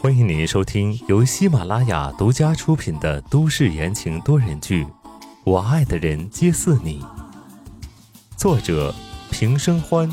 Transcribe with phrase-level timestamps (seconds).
[0.00, 4.84] 欢迎您收听由喜马拉雅独家出品的都市言情多人剧
[5.44, 7.00] 《我爱的人皆似你》，
[8.36, 8.92] 作者
[9.30, 10.10] 平生欢，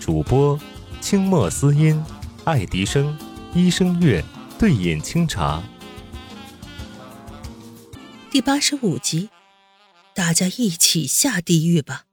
[0.00, 0.58] 主播
[1.02, 2.02] 清墨思音、
[2.44, 3.18] 爱迪生、
[3.52, 4.24] 一生月、
[4.58, 5.62] 对饮清茶。
[8.30, 9.28] 第八十五集，
[10.14, 12.04] 大家一起下地狱吧！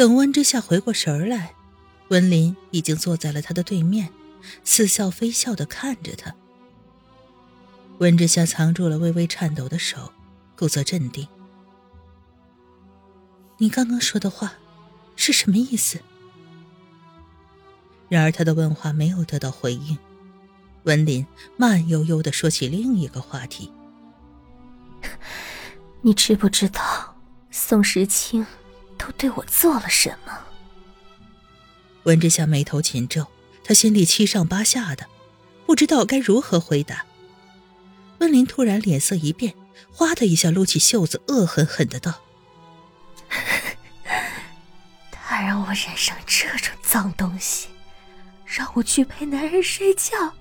[0.00, 1.54] 等温之夏回过神来。
[2.08, 4.08] 温林已经坐在了他的对面，
[4.64, 6.34] 似笑非笑的看着他。
[7.98, 10.10] 温之夏藏住了微微颤抖的手，
[10.56, 11.28] 故作镇定
[13.60, 14.54] ：“你刚刚说的话
[15.16, 16.00] 是什么意思？”
[18.08, 19.98] 然而他的问话没有得到回应。
[20.84, 21.26] 温林
[21.58, 23.70] 慢悠悠的说起另一个话题
[26.00, 27.14] ：“你知不知道
[27.50, 28.46] 宋时清
[29.10, 30.38] 都对我做了什么？”
[32.04, 33.26] 温之夏眉头紧皱，
[33.64, 35.06] 他心里七上八下的，
[35.66, 37.04] 不知道该如何回答。
[38.18, 39.54] 温林突然脸色一变，
[39.92, 42.20] 哗的一下撸起袖子，恶狠狠的道
[45.10, 47.68] ：“他让我染上这种脏东西，
[48.44, 50.34] 让我去陪男人睡觉。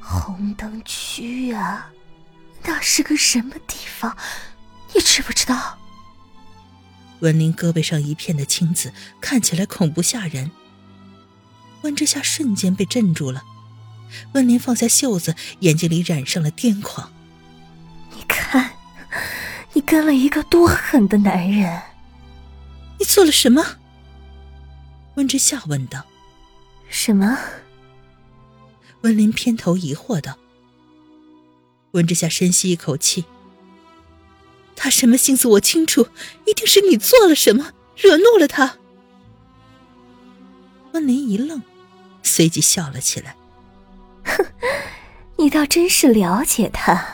[0.00, 1.90] 红灯区啊，
[2.62, 4.16] 那是个什么地方？
[4.94, 5.78] 你知不知道？”
[7.20, 10.50] 温林胳膊上一片的青紫，看起来恐怖吓人。
[11.82, 13.42] 温之夏瞬间被镇住了，
[14.32, 17.12] 温林放下袖子，眼睛里染上了癫狂。
[18.14, 18.72] 你看，
[19.72, 21.82] 你跟了一个多狠的男人！
[22.98, 23.64] 你做了什么？
[25.14, 26.04] 温之夏问道。
[26.88, 27.38] 什么？
[29.02, 30.36] 温林偏头疑惑道。
[31.92, 33.24] 温之夏深吸一口气。
[34.86, 36.06] 他什么心思我清楚，
[36.46, 38.76] 一定是你做了什么，惹怒了他。
[40.92, 41.60] 温林一愣，
[42.22, 43.34] 随即笑了起来。
[44.22, 44.46] 哼，
[45.38, 47.04] 你倒真是了解他。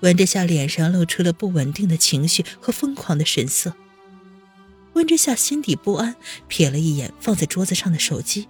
[0.00, 3.74] 温之夏脸上露出了不稳定的情绪和疯狂的神色。
[4.94, 6.16] 温之夏心底不安，
[6.48, 8.48] 瞥了一眼放在桌子上的手机，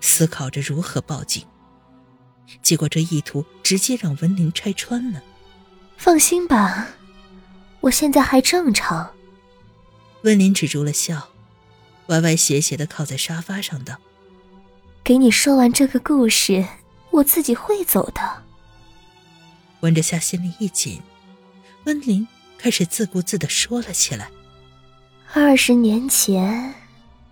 [0.00, 1.44] 思考着如何报警。
[2.60, 5.22] 结果这意图直接让温林拆穿了。
[5.96, 6.88] 放心吧。
[7.80, 9.10] 我现在还正常。
[10.22, 11.28] 温林止住了笑，
[12.08, 13.96] 歪歪斜斜的靠在沙发上道
[15.02, 16.64] ：“给你说完这个故事，
[17.10, 18.20] 我自己会走的。”
[19.80, 21.00] 温之夏心里一紧，
[21.84, 24.28] 温林开始自顾自的说了起来
[25.32, 26.74] ：“二十年前，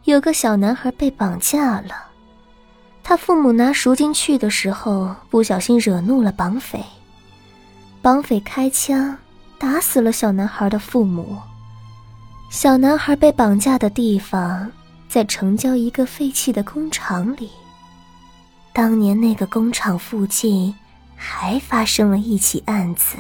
[0.05, 2.09] 有个小男孩被绑架了，
[3.05, 6.83] 他父母拿赎金去的时候，不小心惹怒了绑匪，
[8.01, 9.19] 绑匪开枪。”
[9.59, 11.37] 打死了小男孩的父母。
[12.51, 14.71] 小男孩被绑架的地方
[15.09, 17.51] 在城郊一个废弃的工厂里。
[18.73, 20.75] 当年那个工厂附近
[21.17, 23.17] 还发生了一起案子，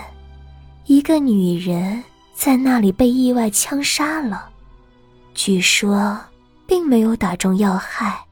[0.86, 4.48] 一个女人在那里被意外枪杀了。
[5.34, 6.18] 据说
[6.66, 8.24] 并没有打中要害，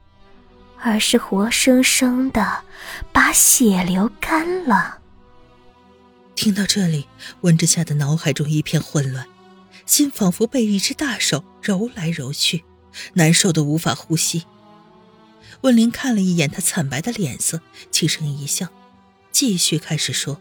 [0.81, 2.59] 而是活生生的
[3.11, 4.97] 把血流干了。
[6.37, 7.07] 听到这里，
[7.41, 9.25] 温之夏的脑海中一片混乱，
[9.87, 12.63] 心仿佛被一只大手揉来揉去，
[13.13, 14.43] 难受的无法呼吸。
[15.61, 17.59] 温林看了一眼他惨白的脸色，
[17.89, 18.67] 轻声一笑，
[19.31, 20.39] 继续开始说：“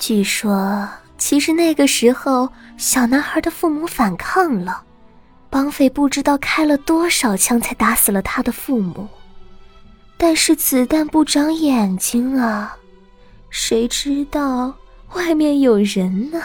[0.00, 0.88] 据说，
[1.18, 4.84] 其实那个时候小男孩的父母反抗了，
[5.50, 9.06] 绑匪不知道开了多少枪才打死了他的父母，
[10.16, 12.74] 但是子弹不长眼睛啊，
[13.50, 14.74] 谁知道？”
[15.14, 16.42] 外面有人呢。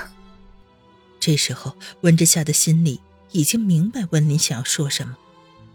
[1.20, 5.18] 这时候，温之夏的心里已经明白温林想要说什么，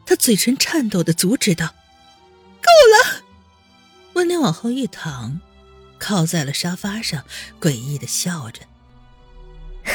[0.07, 1.75] 他嘴唇颤抖的阻止道
[2.63, 3.23] ：“够了！”
[4.15, 5.41] 温林往后一躺，
[5.99, 7.25] 靠在了沙发上，
[7.61, 8.63] 诡异的笑着
[9.85, 9.93] ：“哼，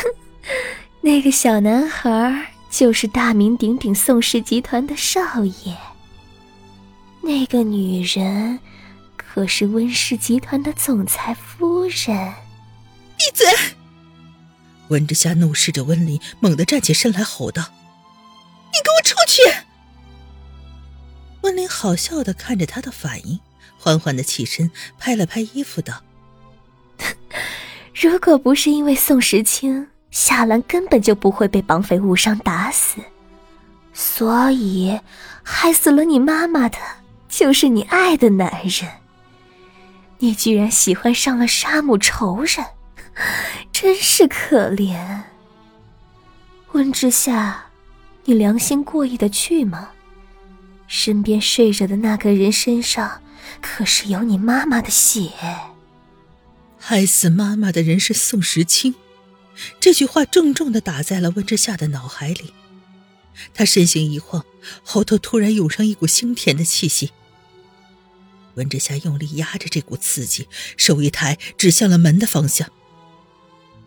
[1.02, 5.76] 那个小男孩就是大名鼎鼎宋氏集团的少爷。
[7.22, 8.60] 那个女人，
[9.18, 12.34] 可是温氏集团的总裁夫人。”
[13.19, 13.45] 闭嘴！
[14.88, 17.62] 温之夏怒视着温林，猛地站起身来，吼道
[18.71, 19.42] ：“你给我出去！”
[21.44, 23.39] 温林好笑的看着他的反应，
[23.77, 26.01] 缓缓的起身，拍了拍衣服，道
[27.94, 33.01] ：“如果不是因为宋时清，夏兰根本就不会被绑匪误伤打死。
[33.94, 34.98] 所以，
[35.44, 36.77] 害死了你妈妈的，
[37.27, 38.89] 就是你爱的男人。
[40.19, 42.65] 你居然喜欢上了杀母仇人！”
[43.71, 45.21] 真是可怜，
[46.74, 47.66] 温之夏，
[48.25, 49.89] 你良心过意得去吗？
[50.88, 53.21] 身边睡着的那个人身上
[53.62, 55.30] 可是有你妈妈的血。
[56.80, 58.95] 害死妈妈的人是宋时清，
[59.80, 62.54] 这句话重重的打在了温之夏的脑海里。
[63.54, 64.44] 他身形一晃，
[64.83, 67.12] 喉头突然涌上一股腥甜的气息。
[68.56, 72.69] 温之夏用力压着这股刺激，手一抬，指向了门的方向。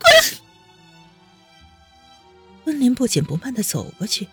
[0.02, 0.38] 滚！
[2.66, 4.28] 温林不紧不慢的走过去，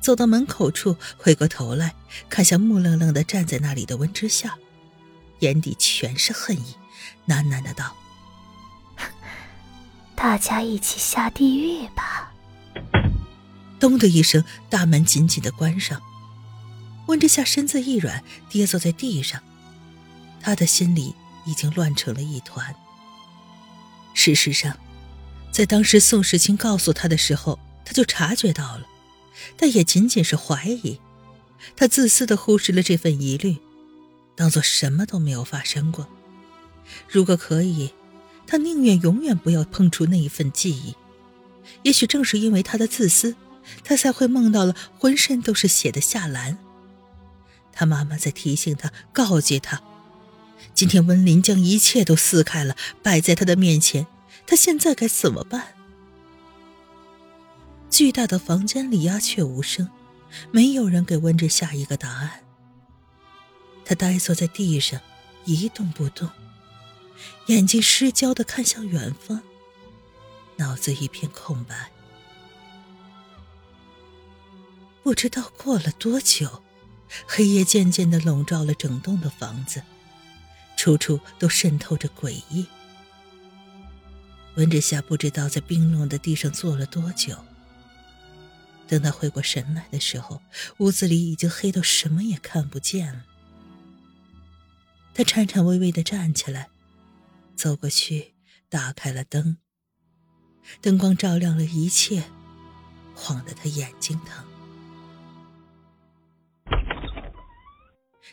[0.00, 1.94] 走到门口处，回过头来
[2.28, 4.56] 看向木愣愣的站在那里的温之夏，
[5.40, 6.74] 眼底全是恨意，
[7.28, 7.96] 喃喃的道
[10.16, 12.32] ：“大家一起下地狱吧。”
[13.78, 16.00] 咚的一声，大门紧紧的关上。
[17.06, 19.40] 温之夏身子一软，跌坐在地上，
[20.40, 22.74] 他的心里已经乱成了一团。
[24.16, 24.76] 事实上，
[25.52, 28.86] 在当时宋时清告诉他的时候，他就察觉到了，
[29.58, 30.98] 但也仅仅是怀疑。
[31.76, 33.58] 他自私的忽视了这份疑虑，
[34.34, 36.08] 当做什么都没有发生过。
[37.06, 37.92] 如果可以，
[38.46, 40.96] 他宁愿永远不要碰触那一份记忆。
[41.82, 43.36] 也许正是因为他的自私。
[43.82, 46.56] 他才会梦到了浑身都是血的夏兰。
[47.72, 49.82] 他妈妈在提醒他，告诫他：
[50.76, 54.06] 今天温林将一切都撕开了，摆在他的面前，
[54.46, 55.74] 他现在该怎么办？
[57.88, 59.88] 巨大的房间里鸦雀无声，
[60.50, 62.44] 没有人给温之下一个答案。
[63.86, 65.00] 他呆坐在地上，
[65.46, 66.28] 一动不动，
[67.46, 69.40] 眼睛失焦的看向远方，
[70.56, 71.90] 脑子一片空白。
[75.02, 76.62] 不知道过了多久，
[77.26, 79.82] 黑夜渐渐的笼罩了整栋的房子，
[80.86, 82.64] 处处都渗透着诡异。
[84.54, 87.36] 温之夏不知道在冰冷的地上坐了多久。
[88.86, 90.40] 等他回过神来的时候，
[90.76, 93.24] 屋子里已经黑到什么也看不见了。
[95.12, 96.68] 他颤颤巍巍的站起来，
[97.56, 98.34] 走过去，
[98.68, 99.56] 打开了灯。
[100.80, 102.30] 灯光照亮了一切，
[103.12, 104.46] 晃得他眼睛疼。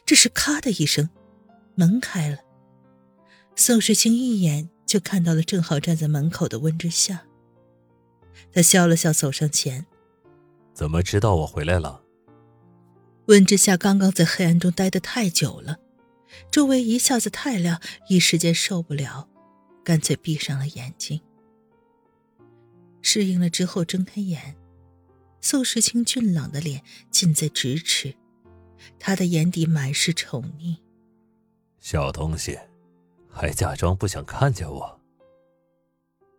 [0.06, 1.10] 这是咔的一声，
[1.76, 2.38] 门开了。
[3.56, 7.24] 宋时清一眼就看到了正好站在门口的温之夏。
[8.52, 9.86] 他笑了笑，走上前
[10.74, 12.04] ：“怎么知道我回来了？”
[13.28, 15.78] 温之夏刚刚在黑暗中待得太久了，
[16.52, 17.80] 周围一下子太亮，
[18.10, 19.30] 一时间受不了，
[19.84, 21.22] 干脆闭上了眼睛。
[23.02, 24.56] 适应了之后，睁开眼，
[25.42, 28.16] 宋时清俊朗的脸近在咫尺。
[29.00, 30.78] 他的眼底满是宠溺，
[31.84, 32.58] 小东西，
[33.30, 35.02] 还假装不想看见我。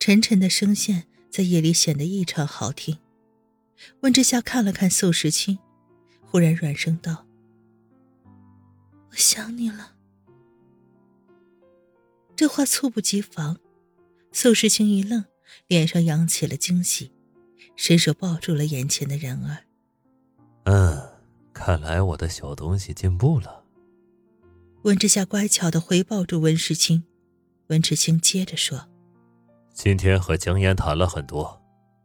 [0.01, 2.99] 沉沉的声线在夜里显得异常好听。
[4.01, 5.59] 温之夏看了看宋时清，
[6.23, 7.27] 忽然软声道
[9.13, 9.93] ：“我想你了。”
[12.35, 13.59] 这话猝不及防，
[14.33, 15.27] 宋时清一愣，
[15.67, 17.13] 脸上扬起了惊喜，
[17.77, 19.65] 伸手抱住了眼前的人儿。
[20.65, 21.11] 嗯。
[21.53, 23.64] 看来我的小东西进步了。
[24.85, 27.03] 温之夏乖巧的回抱住温世清，
[27.69, 28.87] 温世清接着说
[29.73, 31.59] ：“今天和江烟谈了很多，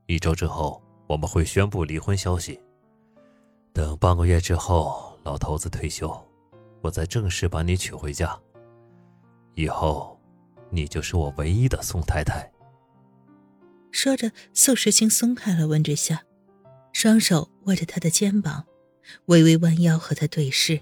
[0.05, 2.57] 一周之后我们会宣布离婚消息。
[3.73, 6.09] 等半个月之后，老头子退休，
[6.81, 8.39] 我再正式把你娶回家。
[9.55, 10.17] 以后，
[10.69, 12.49] 你就是我唯一的宋太太。”
[13.91, 16.23] 说着，宋时清松开了温之夏，
[16.93, 18.65] 双手握着他的肩膀。
[19.25, 20.79] 微微弯腰和他对视，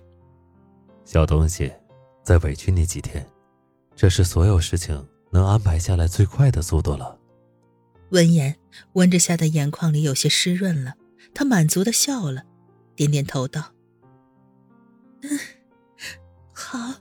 [1.06, 1.72] 小东西，
[2.28, 3.26] 再委屈你几天，
[3.96, 7.18] 这是所有事情能安排下来最快的速度了。
[8.10, 8.54] 闻言，
[8.96, 10.96] 温之夏的眼眶里有些湿润了，
[11.34, 12.44] 他满足的笑了，
[12.98, 13.72] 点点头道
[15.24, 15.40] ：“嗯，
[16.52, 16.96] 好。”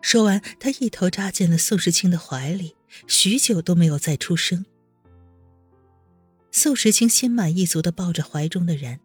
[0.00, 2.76] 说完，他一头扎进了宋时清的怀里，
[3.08, 4.64] 许久都没有再出声。
[6.52, 9.00] 宋时清心满意足的抱着怀中的人。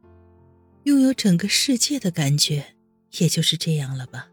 [0.83, 2.75] 拥有整个世界的感觉，
[3.19, 4.29] 也就是这样了吧？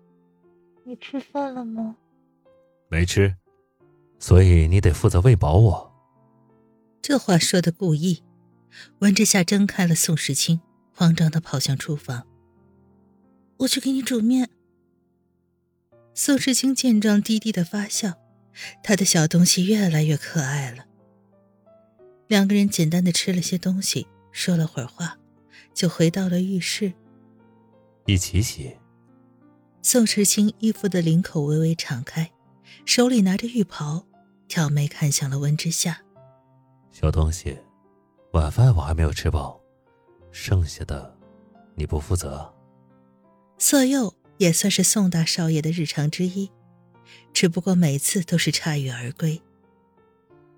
[0.84, 1.96] 你吃饭了吗？
[2.88, 3.36] 没吃，
[4.18, 5.92] 所以你得负责喂饱我。
[7.02, 8.22] 这话说的故意。
[9.00, 10.60] 温之夏睁开了宋时清，
[10.94, 12.26] 慌张的跑向厨房。
[13.58, 14.48] 我去给你煮面。
[16.14, 18.14] 宋时清见状，低低的发笑，
[18.82, 20.86] 他的小东西越来越可爱了。
[22.28, 25.18] 两个人简单的吃了些东西，说了会儿话。
[25.74, 26.92] 就回到了浴室，
[28.12, 28.76] 一起洗。
[29.82, 32.30] 宋时清衣服的领口微微敞开，
[32.84, 34.04] 手里拿着浴袍，
[34.48, 36.02] 挑眉看向了温之夏。
[36.90, 37.56] 小东西，
[38.32, 39.60] 晚饭我还没有吃饱，
[40.32, 41.16] 剩下的
[41.76, 42.52] 你不负责。
[43.58, 46.50] 色诱也算是宋大少爷的日常之一，
[47.32, 49.40] 只不过每次都是铩羽而归。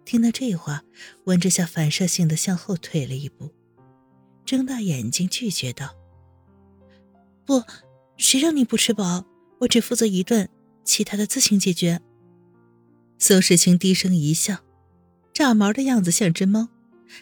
[0.04, 0.82] 听到这话，
[1.24, 3.50] 温之夏反射性的向后退了一步，
[4.44, 5.94] 睁大眼睛拒绝道
[7.52, 7.62] ：“不，
[8.16, 9.26] 谁让你不吃饱？
[9.60, 10.48] 我只负责一顿，
[10.84, 12.00] 其他的自行解决。”
[13.20, 14.64] 宋世清低声一笑，
[15.34, 16.70] 炸毛的样子像只猫，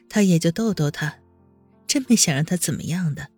[0.09, 1.19] 他也就逗逗他，
[1.89, 3.31] 真没想让他怎么样的。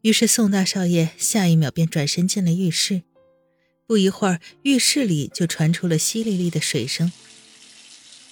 [0.00, 3.02] 于是宋大少爷下一秒便转身进了浴室，
[3.86, 7.12] 不一会儿，浴室里就传出了淅沥沥的水声。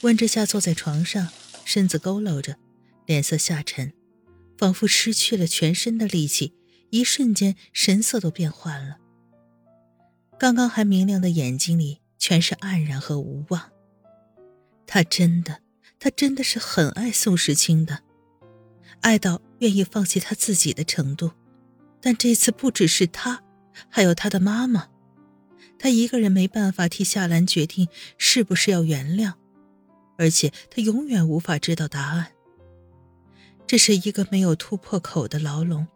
[0.00, 1.28] 温之夏坐在床上，
[1.66, 2.56] 身子佝偻着，
[3.04, 3.92] 脸色下沉，
[4.56, 6.54] 仿佛失去了全身的力气，
[6.90, 8.96] 一瞬间神色都变换了。
[10.38, 13.70] 刚刚还明亮的眼睛里全是黯然和无望。
[14.86, 15.60] 他真的，
[15.98, 18.00] 他真的是很爱宋时清的，
[19.00, 21.32] 爱到愿意放弃他自己的程度。
[22.00, 23.42] 但这次不只是他，
[23.88, 24.88] 还有他的妈妈，
[25.78, 29.34] 他一个人没办法替夏兰决定是不是要原谅。
[30.16, 32.32] 而且他永远无法知道答案。
[33.66, 35.86] 这是一个没有突破口的牢笼，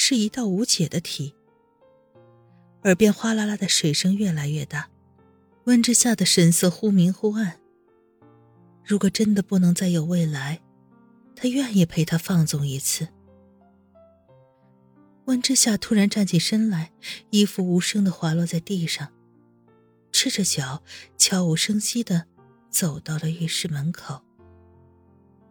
[0.00, 1.34] 是一道无解的题。
[2.84, 4.88] 耳边哗啦啦的水声越来越大，
[5.64, 7.58] 温之夏的神色忽明忽暗。
[8.84, 10.62] 如果真的不能再有未来，
[11.34, 13.08] 他愿意陪他放纵一次。
[15.24, 16.92] 温之夏突然站起身来，
[17.30, 19.08] 衣服无声的滑落在地上，
[20.12, 20.84] 赤着脚，
[21.16, 22.26] 悄无声息的。
[22.70, 24.22] 走到了浴室门口，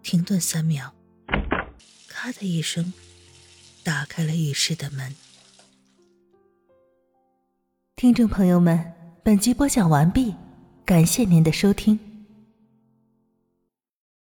[0.01, 0.93] 停顿三秒，
[2.07, 2.93] 咔的一声，
[3.87, 5.15] 打开了浴室的门。
[7.95, 8.77] 听众朋友们，
[9.23, 10.35] 本集播讲完毕，
[10.83, 11.97] 感谢您的收听。